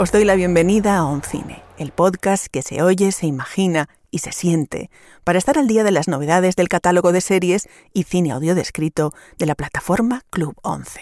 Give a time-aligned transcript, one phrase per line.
[0.00, 4.30] Os doy la bienvenida a Oncine, el podcast que se oye, se imagina y se
[4.30, 4.90] siente
[5.24, 9.12] para estar al día de las novedades del catálogo de series y cine audio descrito
[9.38, 11.00] de la plataforma Club 11.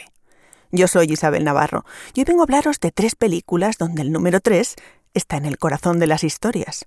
[0.73, 4.40] Yo soy Isabel Navarro y hoy vengo a hablaros de tres películas donde el número
[4.40, 4.77] 3
[5.12, 6.87] está en el corazón de las historias.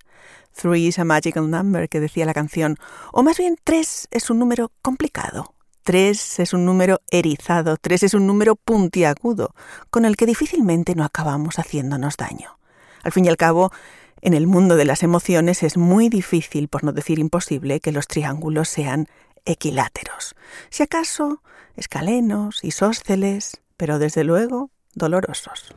[0.52, 2.76] Three is a magical number, que decía la canción,
[3.12, 8.14] o más bien tres es un número complicado, Tres es un número erizado, tres es
[8.14, 9.54] un número puntiagudo,
[9.90, 12.58] con el que difícilmente no acabamos haciéndonos daño.
[13.02, 13.72] Al fin y al cabo,
[14.20, 18.06] en el mundo de las emociones es muy difícil, por no decir imposible, que los
[18.06, 19.08] triángulos sean
[19.46, 20.34] equiláteros.
[20.68, 21.42] Si acaso,
[21.76, 25.74] escalenos, isósceles, pero desde luego dolorosos.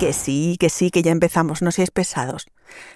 [0.00, 2.46] Que sí, que sí, que ya empezamos, no seáis pesados.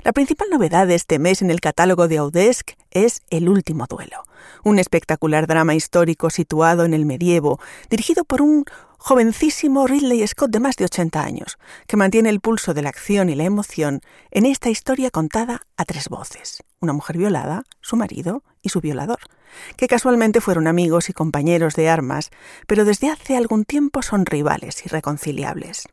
[0.02, 4.24] La principal novedad de este mes en el catálogo de Audesc es El último duelo,
[4.64, 8.64] un espectacular drama histórico situado en el medievo, dirigido por un
[9.00, 13.30] jovencísimo Ridley Scott de más de 80 años, que mantiene el pulso de la acción
[13.30, 18.42] y la emoción en esta historia contada a tres voces, una mujer violada, su marido
[18.60, 19.20] y su violador,
[19.76, 22.30] que casualmente fueron amigos y compañeros de armas,
[22.66, 25.88] pero desde hace algún tiempo son rivales irreconciliables.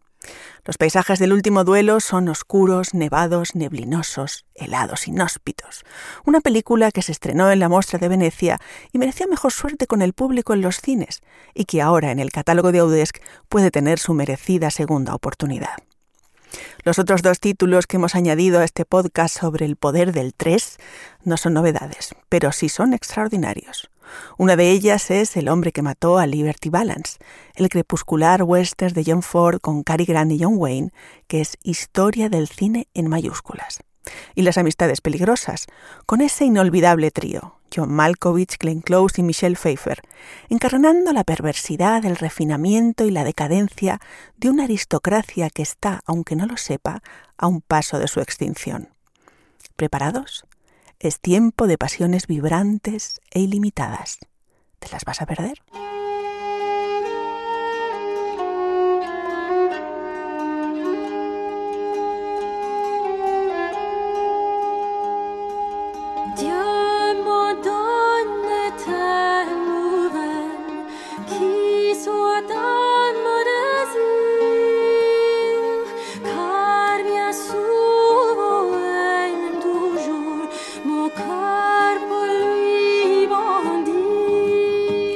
[0.68, 5.86] Los paisajes del último duelo son oscuros, nevados, neblinosos, helados, inhóspitos.
[6.26, 8.60] Una película que se estrenó en la Mostra de Venecia
[8.92, 11.22] y mereció mejor suerte con el público en los cines,
[11.54, 15.78] y que ahora en el catálogo de Audesc puede tener su merecida segunda oportunidad.
[16.84, 20.80] Los otros dos títulos que hemos añadido a este podcast sobre el poder del 3
[21.24, 23.90] no son novedades, pero sí son extraordinarios.
[24.38, 27.18] Una de ellas es El hombre que mató a Liberty Balance,
[27.56, 30.92] el crepuscular western de John Ford con Cary Grant y John Wayne,
[31.28, 33.80] que es historia del cine en mayúsculas.
[34.36, 35.68] Y Las amistades peligrosas,
[36.06, 40.02] con ese inolvidable trío, John Malkovich, Glenn Close y Michelle Pfeiffer,
[40.50, 44.00] encarnando la perversidad, el refinamiento y la decadencia
[44.38, 47.02] de una aristocracia que está, aunque no lo sepa,
[47.38, 48.90] a un paso de su extinción.
[49.76, 50.46] ¿Preparados?
[51.00, 54.18] Es tiempo de pasiones vibrantes e ilimitadas.
[54.80, 55.62] ¿Te las vas a perder?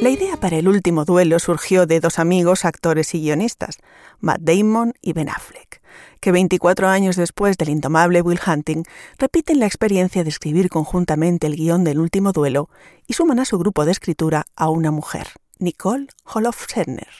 [0.02, 3.78] La idea para el último duelo surgió de dos amigos, actores y guionistas,
[4.20, 5.80] Matt Damon y Ben Affleck,
[6.20, 8.82] que 24 años después del indomable Will Hunting
[9.20, 12.68] repiten la experiencia de escribir conjuntamente el guion del último duelo
[13.06, 15.28] y suman a su grupo de escritura a una mujer,
[15.60, 17.12] Nicole Holof-Serner,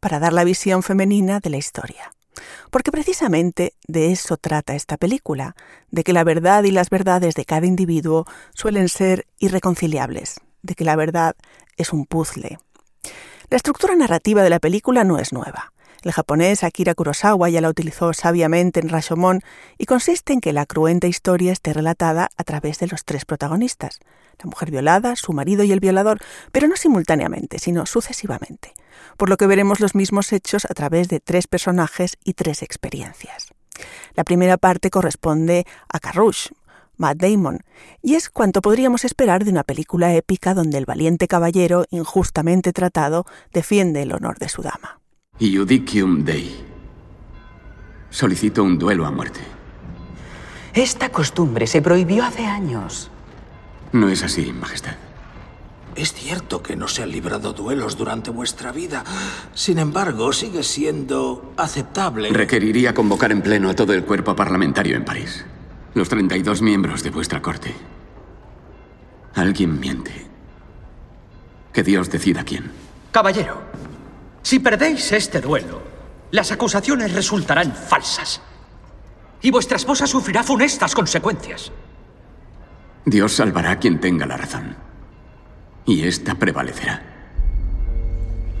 [0.00, 2.14] para dar la visión femenina de la historia.
[2.72, 5.54] Porque precisamente de eso trata esta película,
[5.92, 10.84] de que la verdad y las verdades de cada individuo suelen ser irreconciliables, de que
[10.84, 11.36] la verdad
[11.76, 12.58] es un puzzle.
[13.50, 15.72] La estructura narrativa de la película no es nueva.
[16.02, 19.40] El japonés Akira Kurosawa ya la utilizó sabiamente en Rashomon
[19.78, 24.00] y consiste en que la cruenta historia esté relatada a través de los tres protagonistas,
[24.42, 26.18] la mujer violada, su marido y el violador,
[26.52, 28.74] pero no simultáneamente, sino sucesivamente,
[29.16, 33.54] por lo que veremos los mismos hechos a través de tres personajes y tres experiencias.
[34.14, 36.48] La primera parte corresponde a Karush,
[36.96, 37.60] Matt Damon,
[38.02, 43.26] y es cuanto podríamos esperar de una película épica donde el valiente caballero, injustamente tratado,
[43.52, 45.00] defiende el honor de su dama.
[45.38, 46.54] Iudicium Dei.
[48.10, 49.40] Solicito un duelo a muerte.
[50.72, 53.10] Esta costumbre se prohibió hace años.
[53.92, 54.94] No es así, Majestad.
[55.96, 59.04] Es cierto que no se han librado duelos durante vuestra vida.
[59.54, 62.30] Sin embargo, sigue siendo aceptable.
[62.30, 65.44] Requeriría convocar en pleno a todo el cuerpo parlamentario en París.
[65.94, 67.74] Los 32 miembros de vuestra corte.
[69.34, 70.26] Alguien miente.
[71.72, 72.70] Que Dios decida quién.
[73.12, 73.62] Caballero,
[74.42, 75.82] si perdéis este duelo,
[76.30, 78.40] las acusaciones resultarán falsas.
[79.40, 81.70] Y vuestra esposa sufrirá funestas consecuencias.
[83.04, 84.76] Dios salvará a quien tenga la razón.
[85.86, 87.02] Y esta prevalecerá.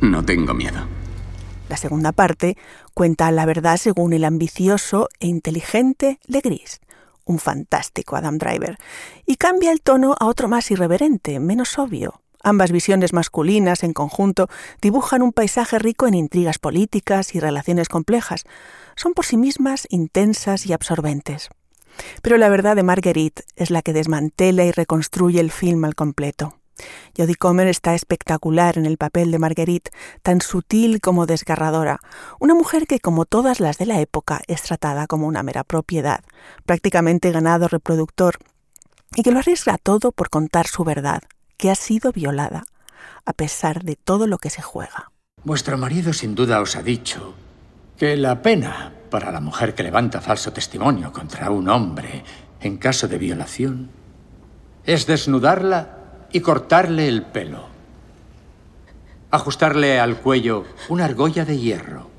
[0.00, 0.86] No tengo miedo.
[1.68, 2.56] La segunda parte
[2.92, 6.80] cuenta la verdad según el ambicioso e inteligente Legris,
[7.24, 8.76] un fantástico Adam Driver,
[9.26, 12.20] y cambia el tono a otro más irreverente, menos obvio.
[12.42, 14.48] Ambas visiones masculinas en conjunto
[14.82, 18.44] dibujan un paisaje rico en intrigas políticas y relaciones complejas.
[18.96, 21.48] Son por sí mismas intensas y absorbentes.
[22.20, 26.58] Pero la verdad de Marguerite es la que desmantela y reconstruye el film al completo.
[27.16, 29.90] Jodie Comer está espectacular en el papel de Marguerite,
[30.22, 32.00] tan sutil como desgarradora,
[32.40, 36.24] una mujer que, como todas las de la época, es tratada como una mera propiedad,
[36.66, 38.38] prácticamente ganado reproductor,
[39.14, 41.22] y que lo arriesga todo por contar su verdad,
[41.56, 42.64] que ha sido violada,
[43.24, 45.10] a pesar de todo lo que se juega.
[45.44, 47.34] Vuestro marido sin duda os ha dicho
[47.96, 52.24] que la pena para la mujer que levanta falso testimonio contra un hombre
[52.60, 53.90] en caso de violación
[54.84, 55.93] es desnudarla
[56.34, 57.64] y cortarle el pelo.
[59.30, 62.10] Ajustarle al cuello una argolla de hierro.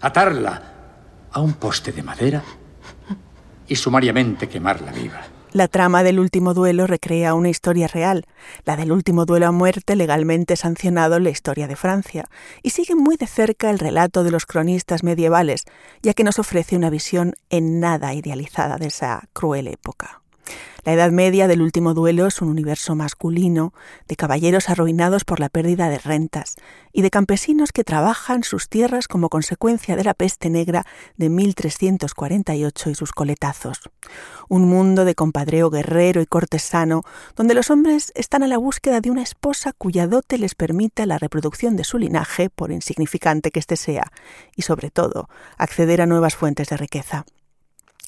[0.00, 0.62] Atarla
[1.32, 2.44] a un poste de madera
[3.66, 5.20] y sumariamente quemarla viva.
[5.50, 8.24] La trama del último duelo recrea una historia real,
[8.64, 12.26] la del último duelo a muerte legalmente sancionado en la historia de Francia,
[12.62, 15.64] y sigue muy de cerca el relato de los cronistas medievales,
[16.02, 20.22] ya que nos ofrece una visión en nada idealizada de esa cruel época.
[20.84, 23.74] La Edad Media del último duelo es un universo masculino
[24.06, 26.56] de caballeros arruinados por la pérdida de rentas
[26.92, 30.86] y de campesinos que trabajan sus tierras como consecuencia de la peste negra
[31.16, 33.90] de 1348 y sus coletazos.
[34.48, 37.02] Un mundo de compadreo guerrero y cortesano
[37.36, 41.18] donde los hombres están a la búsqueda de una esposa cuya dote les permita la
[41.18, 44.10] reproducción de su linaje, por insignificante que éste sea,
[44.56, 45.28] y sobre todo
[45.58, 47.26] acceder a nuevas fuentes de riqueza.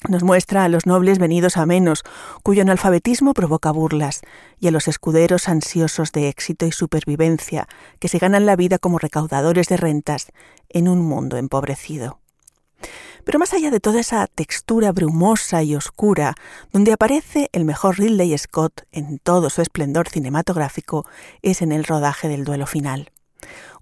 [0.09, 2.03] Nos muestra a los nobles venidos a menos,
[2.41, 4.21] cuyo analfabetismo provoca burlas,
[4.59, 7.67] y a los escuderos ansiosos de éxito y supervivencia,
[7.99, 10.31] que se ganan la vida como recaudadores de rentas
[10.69, 12.19] en un mundo empobrecido.
[13.23, 16.33] Pero más allá de toda esa textura brumosa y oscura,
[16.71, 21.05] donde aparece el mejor Ridley Scott en todo su esplendor cinematográfico,
[21.43, 23.11] es en el rodaje del duelo final.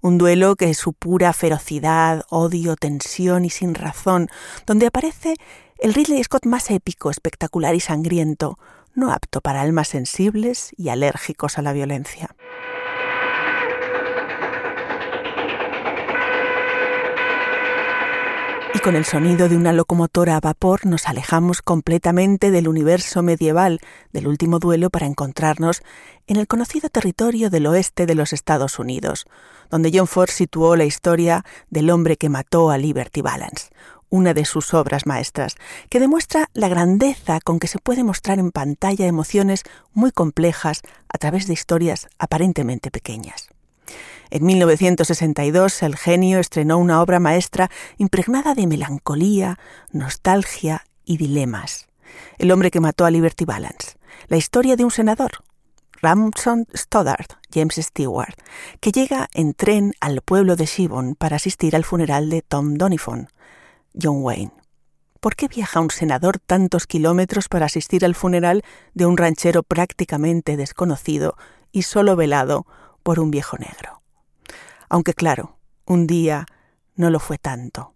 [0.02, 4.28] Un duelo que es su pura ferocidad, odio, tensión y sin razón,
[4.66, 5.36] donde aparece
[5.80, 8.58] el Ridley Scott más épico, espectacular y sangriento,
[8.94, 12.36] no apto para almas sensibles y alérgicos a la violencia.
[18.74, 23.80] Y con el sonido de una locomotora a vapor nos alejamos completamente del universo medieval
[24.12, 25.82] del último duelo para encontrarnos
[26.26, 29.26] en el conocido territorio del oeste de los Estados Unidos,
[29.70, 33.70] donde John Ford situó la historia del hombre que mató a Liberty Balance,
[34.10, 35.56] una de sus obras maestras,
[35.88, 39.62] que demuestra la grandeza con que se puede mostrar en pantalla emociones
[39.94, 43.48] muy complejas a través de historias aparentemente pequeñas.
[44.30, 49.58] En 1962 el genio estrenó una obra maestra impregnada de melancolía,
[49.92, 51.88] nostalgia y dilemas.
[52.38, 53.96] El hombre que mató a Liberty Balance,
[54.28, 55.30] la historia de un senador,
[56.02, 58.34] Ramson Stoddard, James Stewart,
[58.80, 63.28] que llega en tren al pueblo de Shibon para asistir al funeral de Tom Donifon,
[64.00, 64.52] John Wayne.
[65.20, 68.62] ¿Por qué viaja un senador tantos kilómetros para asistir al funeral
[68.94, 71.36] de un ranchero prácticamente desconocido
[71.72, 72.66] y solo velado
[73.02, 74.02] por un viejo negro?
[74.88, 76.46] Aunque claro, un día
[76.96, 77.94] no lo fue tanto.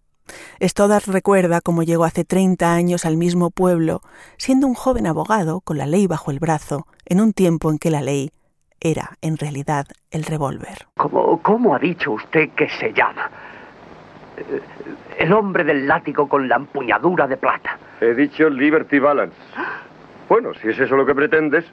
[0.61, 4.01] Stoddard recuerda cómo llegó hace 30 años al mismo pueblo,
[4.37, 7.91] siendo un joven abogado con la ley bajo el brazo, en un tiempo en que
[7.91, 8.31] la ley
[8.79, 10.87] era, en realidad, el revólver.
[10.97, 13.29] ¿Cómo, ¿Cómo ha dicho usted que se llama?
[15.17, 17.77] El hombre del látigo con la empuñadura de plata.
[18.01, 19.35] He dicho Liberty Balance.
[20.27, 21.65] Bueno, si es eso lo que pretendes,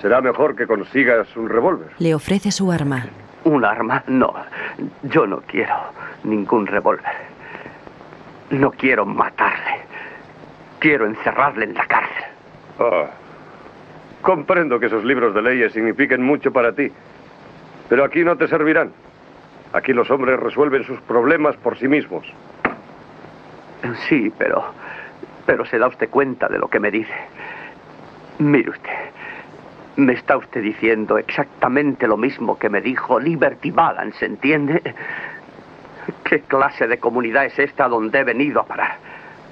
[0.00, 1.88] será mejor que consigas un revólver.
[1.98, 3.06] Le ofrece su arma.
[3.44, 4.02] ¿Un arma?
[4.06, 4.34] No.
[5.02, 5.74] Yo no quiero
[6.24, 7.12] ningún revólver.
[8.50, 9.82] No quiero matarle.
[10.78, 12.24] Quiero encerrarle en la cárcel.
[12.78, 13.06] Ah.
[14.20, 16.90] Comprendo que esos libros de leyes signifiquen mucho para ti.
[17.88, 18.92] Pero aquí no te servirán.
[19.72, 22.26] Aquí los hombres resuelven sus problemas por sí mismos.
[24.08, 24.64] Sí, pero...
[25.44, 27.14] Pero se da usted cuenta de lo que me dice.
[28.38, 28.92] Mire usted.
[29.96, 34.94] Me está usted diciendo exactamente lo mismo que me dijo Liberty Balance, ¿entiende?
[36.24, 38.96] ¿Qué clase de comunidad es esta donde he venido a parar?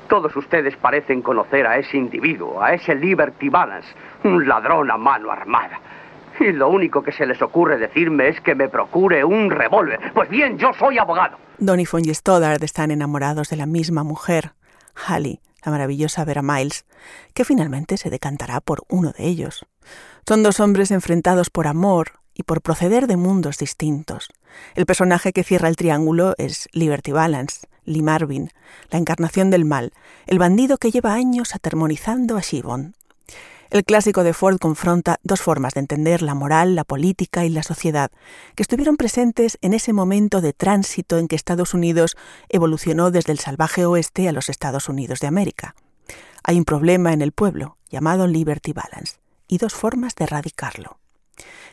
[0.09, 3.89] Todos ustedes parecen conocer a ese individuo, a ese Liberty Balance,
[4.25, 5.79] un ladrón a mano armada.
[6.41, 10.13] Y lo único que se les ocurre decirme es que me procure un revólver.
[10.15, 11.39] Pues bien, yo soy abogado.
[11.59, 14.55] Donifon y Stoddard están enamorados de la misma mujer,
[14.95, 16.87] Hallie, la maravillosa Vera Miles,
[17.35, 19.67] que finalmente se decantará por uno de ellos.
[20.27, 24.29] Son dos hombres enfrentados por amor y por proceder de mundos distintos.
[24.75, 28.51] El personaje que cierra el triángulo es Liberty Balance, Lee Marvin,
[28.91, 29.93] la encarnación del mal,
[30.27, 32.95] el bandido que lleva años atermonizando a Shibon.
[33.71, 37.63] El clásico de Ford confronta dos formas de entender la moral, la política y la
[37.63, 38.11] sociedad,
[38.57, 42.17] que estuvieron presentes en ese momento de tránsito en que Estados Unidos
[42.49, 45.77] evolucionó desde el salvaje oeste a los Estados Unidos de América.
[46.43, 50.99] Hay un problema en el pueblo, llamado Liberty Balance, y dos formas de erradicarlo.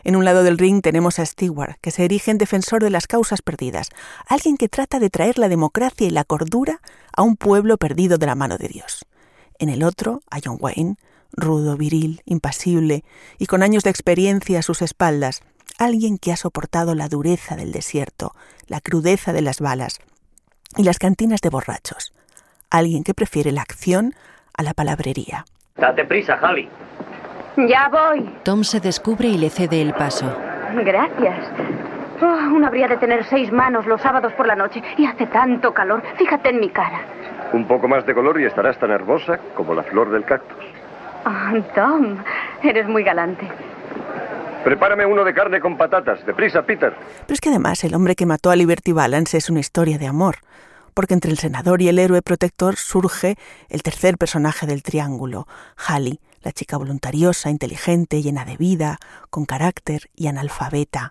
[0.04, 3.08] En un lado del ring tenemos a Stewart, que se erige en defensor de las
[3.08, 3.90] causas perdidas,
[4.28, 6.80] alguien que trata de traer la democracia y la cordura
[7.12, 9.04] a un pueblo perdido de la mano de Dios.
[9.58, 10.98] En el otro, a John Wayne,
[11.32, 13.04] rudo, viril, impasible
[13.38, 15.42] y con años de experiencia a sus espaldas,
[15.78, 18.34] alguien que ha soportado la dureza del desierto,
[18.68, 20.00] la crudeza de las balas
[20.76, 22.14] y las cantinas de borrachos,
[22.70, 24.14] alguien que prefiere la acción
[24.58, 25.46] a la palabrería.
[25.76, 26.68] Date prisa, Javi.
[27.58, 28.30] Ya voy.
[28.44, 30.32] Tom se descubre y le cede el paso.
[30.76, 31.52] Gracias.
[32.22, 35.74] Oh, uno habría de tener seis manos los sábados por la noche y hace tanto
[35.74, 36.02] calor.
[36.18, 37.02] Fíjate en mi cara.
[37.54, 40.66] Un poco más de color y estarás tan hermosa como la flor del cactus.
[41.30, 42.24] Oh, Tom,
[42.64, 43.50] eres muy galante.
[44.64, 46.26] Prepárame uno de carne con patatas.
[46.26, 46.94] Deprisa, Peter.
[46.94, 50.08] Pero es que además el hombre que mató a Liberty Balance es una historia de
[50.08, 50.38] amor,
[50.94, 53.36] porque entre el senador y el héroe protector surge
[53.68, 55.48] el tercer personaje del triángulo,
[55.86, 58.98] Halley, la chica voluntariosa, inteligente, llena de vida,
[59.30, 61.10] con carácter y analfabeta,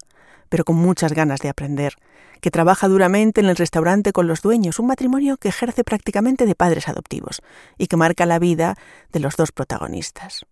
[0.57, 1.97] pero con muchas ganas de aprender,
[2.41, 6.55] que trabaja duramente en el restaurante con los dueños, un matrimonio que ejerce prácticamente de
[6.55, 7.43] padres adoptivos
[7.77, 8.75] y que marca la vida
[9.13, 10.47] de los dos protagonistas.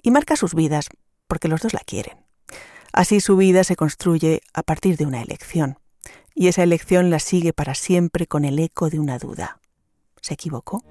[0.00, 0.90] Y marca sus vidas
[1.26, 2.18] porque los dos la quieren.
[2.92, 5.76] Así su vida se construye a partir de una elección,
[6.36, 9.58] y esa elección la sigue para siempre con el eco de una duda.
[10.20, 10.84] ¿Se equivocó?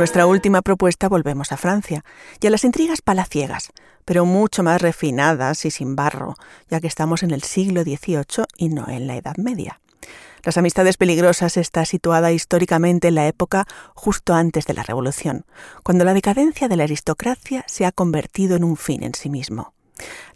[0.00, 2.06] Nuestra última propuesta volvemos a Francia
[2.40, 3.70] y a las intrigas palaciegas,
[4.06, 6.36] pero mucho más refinadas y sin barro,
[6.70, 9.78] ya que estamos en el siglo XVIII y no en la Edad Media.
[10.42, 15.44] Las Amistades Peligrosas está situada históricamente en la época justo antes de la Revolución,
[15.82, 19.74] cuando la decadencia de la aristocracia se ha convertido en un fin en sí mismo.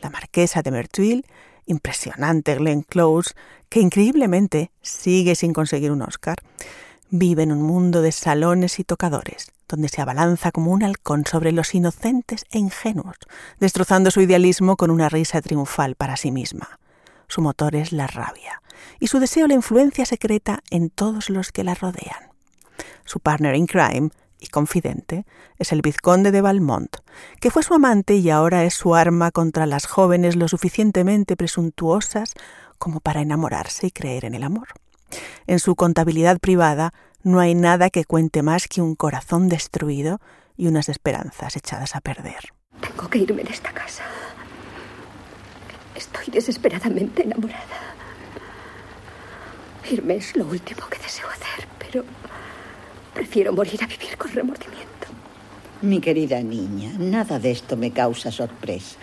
[0.03, 1.25] La marquesa de Merteuil,
[1.65, 3.33] impresionante Glenn Close,
[3.71, 6.37] que increíblemente sigue sin conseguir un Oscar,
[7.11, 11.53] vive en un mundo de salones y tocadores, donde se abalanza como un halcón sobre
[11.53, 13.17] los inocentes e ingenuos,
[13.61, 16.79] destrozando su idealismo con una risa triunfal para sí misma.
[17.29, 18.63] Su motor es la rabia,
[19.01, 22.31] y su deseo la influencia secreta en todos los que la rodean.
[23.05, 25.25] Su partner in crime y confidente
[25.59, 26.97] es el vizconde de Valmont,
[27.41, 32.35] que fue su amante y ahora es su arma contra las jóvenes lo suficientemente presuntuosas
[32.79, 34.69] como para enamorarse y creer en el amor.
[35.47, 36.93] En su contabilidad privada
[37.23, 40.21] no hay nada que cuente más que un corazón destruido
[40.57, 42.53] y unas esperanzas echadas a perder.
[42.81, 44.05] Tengo que irme de esta casa.
[45.95, 47.95] Estoy desesperadamente enamorada.
[49.91, 52.05] Irme es lo último que deseo hacer, pero
[53.13, 54.85] prefiero morir a vivir con remordimiento.
[55.83, 58.97] Mi querida niña, nada de esto me causa sorpresa.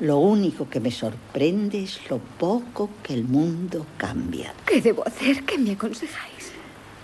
[0.00, 4.52] Lo único que me sorprende es lo poco que el mundo cambia.
[4.66, 5.44] ¿Qué debo hacer?
[5.44, 6.50] ¿Qué me aconsejáis?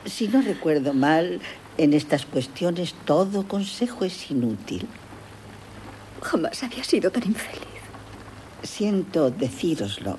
[0.04, 1.40] Si no recuerdo mal,
[1.78, 4.88] en estas cuestiones todo consejo es inútil.
[6.20, 7.60] Jamás había sido tan infeliz.
[8.64, 10.18] Siento decíroslo,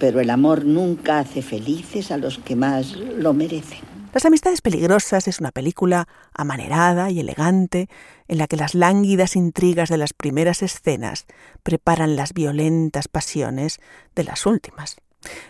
[0.00, 4.01] pero el amor nunca hace felices a los que más lo merecen.
[4.12, 7.88] Las Amistades Peligrosas es una película amanerada y elegante
[8.28, 11.24] en la que las lánguidas intrigas de las primeras escenas
[11.62, 13.80] preparan las violentas pasiones
[14.14, 14.96] de las últimas.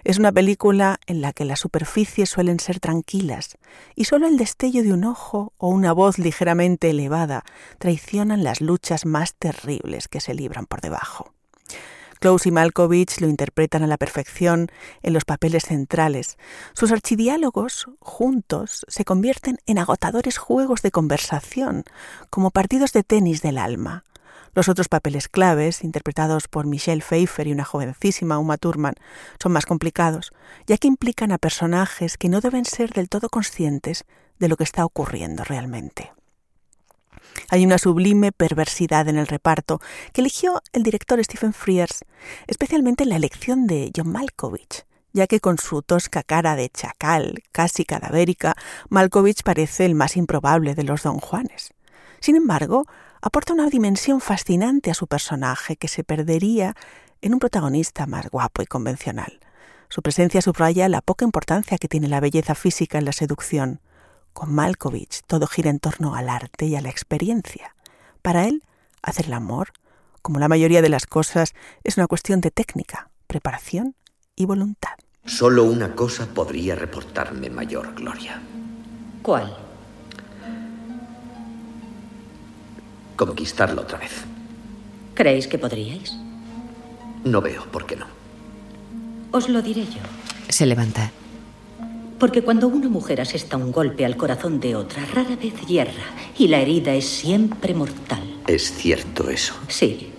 [0.04, 3.58] Es una película en la que las superficies suelen ser tranquilas
[3.96, 7.42] y solo el destello de un ojo o una voz ligeramente elevada
[7.78, 11.34] traicionan las luchas más terribles que se libran por debajo.
[12.22, 14.68] Close y Malkovich lo interpretan a la perfección
[15.02, 16.38] en los papeles centrales.
[16.72, 21.82] Sus archidiálogos, juntos, se convierten en agotadores juegos de conversación,
[22.30, 24.04] como partidos de tenis del alma.
[24.54, 28.94] Los otros papeles claves, interpretados por Michelle Pfeiffer y una jovencísima Uma Thurman,
[29.42, 30.30] son más complicados,
[30.68, 34.04] ya que implican a personajes que no deben ser del todo conscientes
[34.38, 36.12] de lo que está ocurriendo realmente.
[37.50, 39.80] Hay una sublime perversidad en el reparto
[40.12, 42.04] que eligió el director Stephen Frears,
[42.46, 47.42] especialmente en la elección de John Malkovich, ya que con su tosca cara de chacal,
[47.52, 48.54] casi cadavérica,
[48.88, 51.72] Malkovich parece el más improbable de los don Juanes.
[52.20, 52.86] Sin embargo,
[53.20, 56.74] aporta una dimensión fascinante a su personaje que se perdería
[57.20, 59.40] en un protagonista más guapo y convencional.
[59.88, 63.80] Su presencia subraya la poca importancia que tiene la belleza física en la seducción.
[64.32, 67.74] Con Malkovich todo gira en torno al arte y a la experiencia.
[68.22, 68.62] Para él,
[69.02, 69.72] hacer el amor,
[70.22, 73.94] como la mayoría de las cosas, es una cuestión de técnica, preparación
[74.36, 74.94] y voluntad.
[75.24, 78.40] Solo una cosa podría reportarme mayor gloria.
[79.22, 79.56] ¿Cuál?
[83.16, 84.24] Conquistarla otra vez.
[85.14, 86.16] ¿Creéis que podríais?
[87.24, 88.06] No veo por qué no.
[89.30, 90.00] Os lo diré yo.
[90.48, 91.12] Se levanta.
[92.22, 96.04] Porque cuando una mujer asesta un golpe al corazón de otra, rara vez hierra,
[96.38, 98.22] y la herida es siempre mortal.
[98.46, 99.54] ¿Es cierto eso?
[99.66, 100.12] Sí.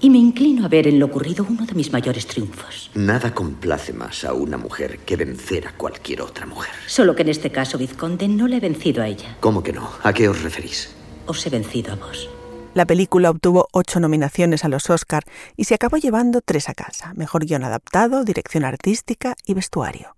[0.00, 2.90] Y me inclino a ver en lo ocurrido uno de mis mayores triunfos.
[2.94, 6.72] Nada complace más a una mujer que vencer a cualquier otra mujer.
[6.86, 9.36] Solo que en este caso, Vizconde, no le he vencido a ella.
[9.40, 9.90] ¿Cómo que no?
[10.02, 10.94] ¿A qué os referís?
[11.26, 12.30] Os he vencido a vos.
[12.74, 15.24] La película obtuvo ocho nominaciones a los Oscar
[15.56, 20.14] y se acabó llevando tres a casa, mejor guion adaptado, dirección artística y vestuario.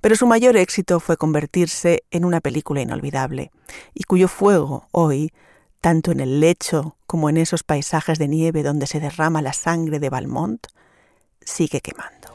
[0.00, 3.50] Pero su mayor éxito fue convertirse en una película inolvidable,
[3.94, 5.32] y cuyo fuego hoy,
[5.80, 9.98] tanto en el lecho como en esos paisajes de nieve donde se derrama la sangre
[9.98, 10.66] de Valmont,
[11.40, 12.28] sigue quemando.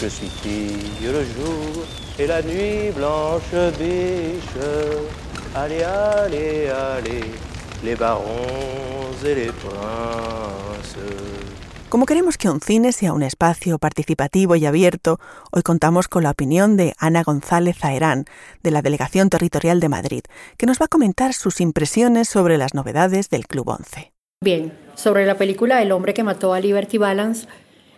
[0.00, 1.84] Je suis fille le jour
[2.18, 4.66] et la nuit blanche biche.
[5.54, 7.24] Allez, allez, allez,
[7.82, 10.96] les barons et les princes.
[11.88, 15.18] Como queremos que un cine sea un espacio participativo y abierto,
[15.50, 18.26] hoy contamos con la opinión de Ana González Zaerán,
[18.62, 20.22] de la Delegación Territorial de Madrid,
[20.58, 24.12] que nos va a comentar sus impresiones sobre las novedades del Club 11.
[24.42, 27.46] Bien, sobre la película El hombre que mató a Liberty Balance,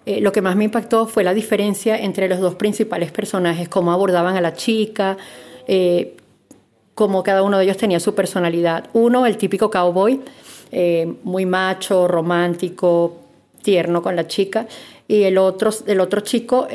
[0.09, 3.92] eh, lo que más me impactó fue la diferencia entre los dos principales personajes, cómo
[3.92, 5.18] abordaban a la chica,
[5.66, 6.16] eh,
[6.94, 8.88] cómo cada uno de ellos tenía su personalidad.
[8.94, 10.23] Uno, el típico cowboy,
[10.73, 13.18] eh, muy macho, romántico,
[13.61, 14.66] tierno con la chica,
[15.07, 16.66] y el otro, el otro chico,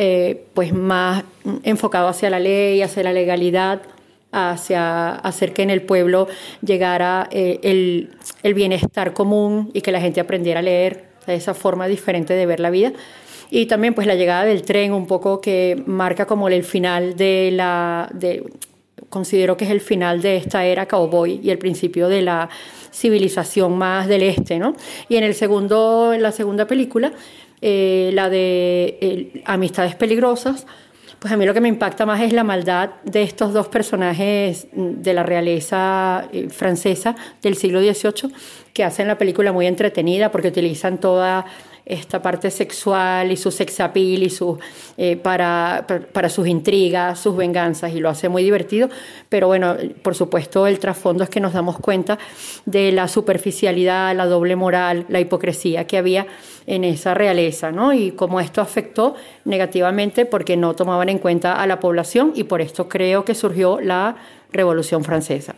[0.54, 1.24] pues más
[1.64, 3.82] enfocado hacia la ley, hacia la legalidad,
[4.32, 6.28] hacia hacer que en el pueblo
[6.62, 8.12] llegara el,
[8.44, 12.60] el, bienestar común y que la gente aprendiera a leer, esa forma diferente de ver
[12.60, 12.94] la vida.
[13.56, 17.52] Y también pues la llegada del tren, un poco que marca como el final de
[17.54, 18.10] la...
[18.12, 18.44] De,
[19.10, 22.50] considero que es el final de esta era cowboy y el principio de la
[22.92, 24.74] civilización más del este, ¿no?
[25.08, 27.14] Y en el segundo, en la segunda película,
[27.62, 30.66] eh, la de Amistades Peligrosas,
[31.20, 34.66] pues a mí lo que me impacta más es la maldad de estos dos personajes
[34.74, 38.34] de la realeza eh, francesa del siglo XVIII
[38.74, 41.46] que hacen la película muy entretenida porque utilizan toda
[41.86, 44.58] esta parte sexual y su sex appeal y su,
[44.98, 48.90] eh, para, para sus intrigas, sus venganzas y lo hace muy divertido.
[49.30, 52.18] Pero bueno, por supuesto el trasfondo es que nos damos cuenta
[52.66, 56.28] de la superficialidad, la doble moral, la hipocresía que había
[56.66, 57.94] en esa realeza, ¿no?
[57.94, 62.62] Y cómo esto afectó negativamente porque no tomaban en cuenta a la población y por
[62.62, 64.16] esto creo que surgió la
[64.52, 65.56] Revolución Francesa.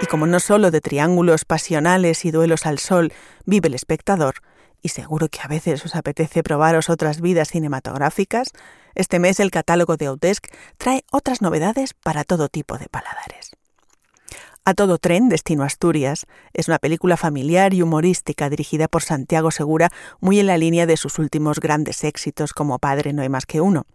[0.00, 3.12] Y como no solo de triángulos pasionales y duelos al sol
[3.44, 4.36] vive el espectador,
[4.82, 8.52] y seguro que a veces os apetece probaros otras vidas cinematográficas,
[8.94, 10.46] este mes el catálogo de Audesc
[10.78, 13.56] trae otras novedades para todo tipo de paladares.
[14.68, 19.92] A todo tren, Destino Asturias, es una película familiar y humorística dirigida por Santiago Segura,
[20.18, 23.60] muy en la línea de sus últimos grandes éxitos como Padre no hay más que
[23.60, 23.86] uno.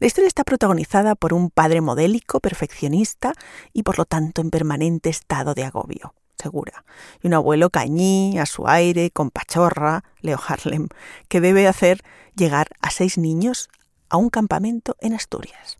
[0.00, 3.32] La historia está protagonizada por un padre modélico, perfeccionista
[3.72, 6.12] y por lo tanto en permanente estado de agobio.
[6.36, 6.84] Segura.
[7.22, 10.88] Y un abuelo cañí, a su aire, con pachorra, Leo Harlem,
[11.28, 12.02] que debe hacer
[12.36, 13.70] llegar a seis niños
[14.10, 15.78] a un campamento en Asturias.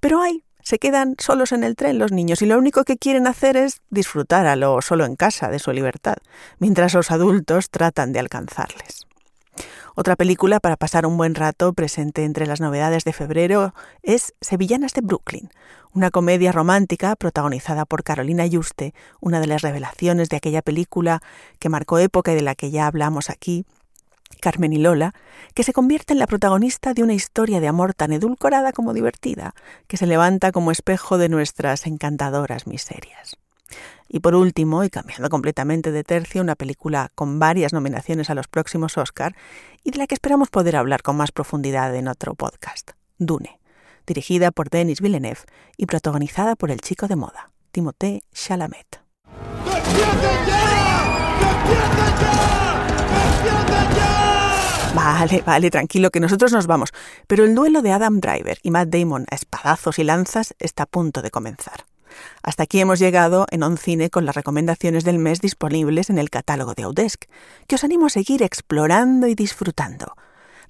[0.00, 3.26] Pero hay se quedan solos en el tren los niños y lo único que quieren
[3.26, 6.16] hacer es disfrutar a lo solo en casa de su libertad,
[6.58, 9.06] mientras los adultos tratan de alcanzarles.
[9.94, 14.94] Otra película para pasar un buen rato presente entre las novedades de febrero es Sevillanas
[14.94, 15.50] de Brooklyn,
[15.92, 21.20] una comedia romántica protagonizada por Carolina Yuste, una de las revelaciones de aquella película
[21.58, 23.66] que marcó época y de la que ya hablamos aquí,
[24.40, 25.14] Carmen y Lola,
[25.54, 29.54] que se convierte en la protagonista de una historia de amor tan edulcorada como divertida,
[29.86, 33.36] que se levanta como espejo de nuestras encantadoras miserias.
[34.08, 38.48] Y por último, y cambiando completamente de tercio, una película con varias nominaciones a los
[38.48, 39.36] próximos Oscar
[39.84, 43.60] y de la que esperamos poder hablar con más profundidad en otro podcast, Dune,
[44.06, 45.40] dirigida por Denis Villeneuve
[45.76, 49.00] y protagonizada por el chico de moda, Timothée Chalamet.
[55.12, 56.90] Vale, vale, tranquilo, que nosotros nos vamos.
[57.26, 60.86] Pero el duelo de Adam Driver y Matt Damon a espadazos y lanzas está a
[60.86, 61.84] punto de comenzar.
[62.44, 66.30] Hasta aquí hemos llegado en On Cine con las recomendaciones del mes disponibles en el
[66.30, 67.24] catálogo de Audesc,
[67.66, 70.14] que os animo a seguir explorando y disfrutando.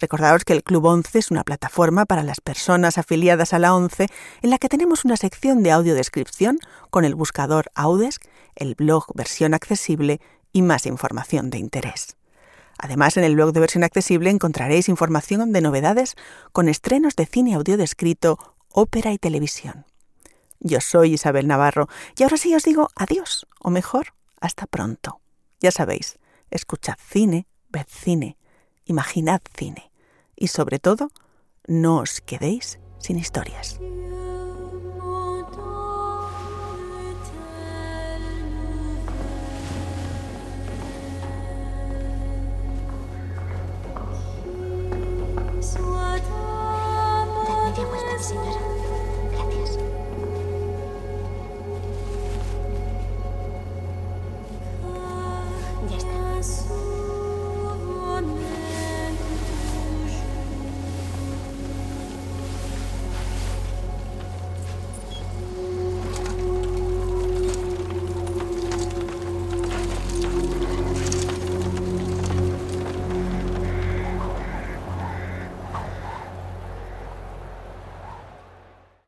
[0.01, 4.07] Recordaos que el Club 11 es una plataforma para las personas afiliadas a la 11
[4.41, 8.23] en la que tenemos una sección de audiodescripción con el buscador Audesk,
[8.57, 10.19] el blog versión accesible
[10.51, 12.17] y más información de interés.
[12.83, 16.17] Además, en el blog de versión accesible encontraréis información de novedades
[16.53, 18.39] con estrenos de cine audio descrito,
[18.71, 19.85] ópera y televisión.
[20.61, 25.21] Yo soy Isabel Navarro y ahora sí os digo adiós, o mejor, hasta pronto.
[25.61, 26.19] Ya sabéis,
[26.51, 28.39] escuchad cine, ved cine,
[28.87, 29.91] imaginad cine
[30.35, 31.11] y sobre todo,
[31.67, 33.79] no os quedéis sin historias.